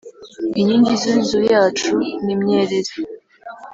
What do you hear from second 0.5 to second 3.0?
Inkingi z’inzu yacu ni imyerezi